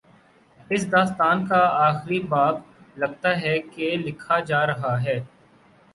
[0.69, 2.55] اس داستان کا آخری باب،
[2.95, 5.19] لگتا ہے کہ لکھا جا رہا ہے۔